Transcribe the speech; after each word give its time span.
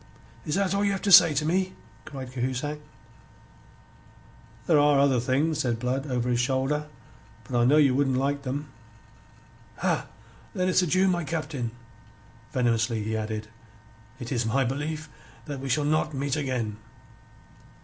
"Is 0.47 0.55
that 0.55 0.73
all 0.73 0.79
that 0.81 0.87
you 0.87 0.93
have 0.93 1.01
to 1.03 1.11
say 1.11 1.35
to 1.35 1.45
me?" 1.45 1.73
cried 2.05 2.31
Cahusac. 2.31 2.79
"There 4.65 4.79
are 4.79 4.97
other 4.97 5.19
things," 5.19 5.59
said 5.59 5.77
Blood 5.77 6.07
over 6.07 6.29
his 6.29 6.39
shoulder. 6.39 6.87
"But 7.43 7.59
I 7.59 7.65
know 7.65 7.77
ye 7.77 7.91
wouldn't 7.91 8.17
like 8.17 8.41
them." 8.41 8.71
"Ha! 9.77 10.07
Then 10.55 10.69
it's 10.69 10.81
adieu, 10.81 11.07
my 11.07 11.23
Captain." 11.23 11.69
Venomously 12.51 13.03
he 13.03 13.15
added: 13.15 13.49
"It 14.19 14.31
is 14.31 14.43
my 14.43 14.63
belief 14.63 15.07
that 15.45 15.59
we 15.59 15.69
shall 15.69 15.85
not 15.85 16.15
meet 16.15 16.35
again." 16.35 16.77